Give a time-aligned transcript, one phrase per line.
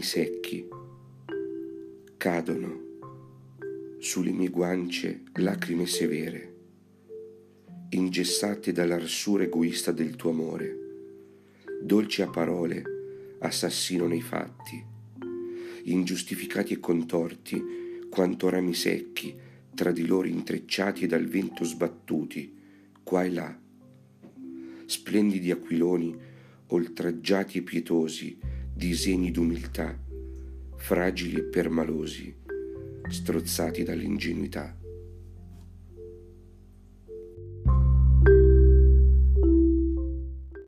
[0.00, 0.68] secchi,
[2.16, 2.80] cadono
[3.98, 6.54] sulle mie guance lacrime severe,
[7.90, 10.76] ingessate dall'arsura egoista del tuo amore,
[11.80, 12.82] dolci a parole,
[13.38, 14.84] assassino nei fatti,
[15.84, 19.34] ingiustificati e contorti quanto rami secchi,
[19.74, 22.52] tra di loro intrecciati e dal vento sbattuti,
[23.02, 23.60] qua e là,
[24.86, 26.14] splendidi aquiloni,
[26.66, 29.96] oltraggiati e pietosi, disegni d'umiltà,
[30.76, 32.34] fragili e permalosi,
[33.08, 34.76] strozzati dall'ingenuità.